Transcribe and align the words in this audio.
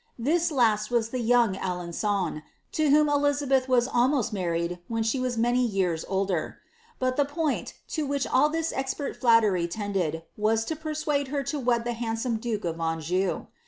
This 0.17 0.49
last 0.51 0.89
was 0.89 1.09
the 1.09 1.19
young 1.19 1.53
Alen^on, 1.53 2.41
to 2.71 2.89
whom 2.89 3.05
Eliiabeth 3.05 3.67
was 3.67 3.87
almost 3.87 4.33
married 4.33 4.79
when 4.87 5.03
she 5.03 5.19
was 5.19 5.37
many 5.37 5.63
years 5.63 6.03
older; 6.09 6.57
but 6.97 7.17
the 7.17 7.23
poinLi 7.23 7.71
to 7.89 8.07
which 8.07 8.25
all 8.25 8.49
this 8.49 8.73
expert 8.75 9.21
tlattcry 9.21 9.69
tended, 9.69 10.23
was 10.35 10.65
to 10.65 10.75
persuade 10.75 11.27
her 11.27 11.43
to 11.43 11.61
wttJ 11.61 11.83
the 11.83 11.93
handsome 11.93 12.37
duke 12.37 12.65
of 12.65 12.79
Anjou. 12.79 13.45